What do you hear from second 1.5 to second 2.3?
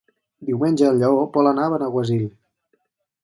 anar a Benaguasil.